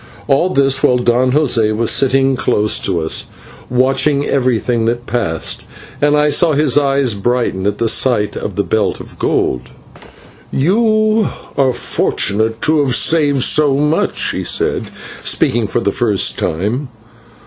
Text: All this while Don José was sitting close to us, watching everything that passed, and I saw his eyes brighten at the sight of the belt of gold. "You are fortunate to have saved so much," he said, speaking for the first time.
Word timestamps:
All 0.27 0.49
this 0.49 0.81
while 0.81 0.97
Don 0.97 1.31
José 1.31 1.75
was 1.77 1.91
sitting 1.91 2.35
close 2.35 2.79
to 2.79 3.01
us, 3.01 3.27
watching 3.69 4.25
everything 4.25 4.85
that 4.85 5.05
passed, 5.05 5.67
and 6.01 6.17
I 6.17 6.31
saw 6.31 6.53
his 6.53 6.75
eyes 6.75 7.13
brighten 7.13 7.67
at 7.67 7.77
the 7.77 7.87
sight 7.87 8.35
of 8.35 8.55
the 8.55 8.63
belt 8.63 8.99
of 8.99 9.19
gold. 9.19 9.69
"You 10.51 11.27
are 11.55 11.71
fortunate 11.73 12.63
to 12.63 12.83
have 12.83 12.95
saved 12.95 13.43
so 13.43 13.77
much," 13.77 14.31
he 14.31 14.43
said, 14.43 14.89
speaking 15.23 15.67
for 15.67 15.81
the 15.81 15.91
first 15.91 16.35
time. 16.35 16.87